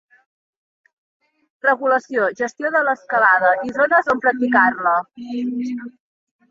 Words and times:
Regulació, 1.67 2.31
gestió 2.41 2.73
de 2.77 2.83
l'escalada 2.89 3.55
i 3.71 3.77
zones 3.79 4.13
on 4.17 4.27
practicar-la. 4.27 4.97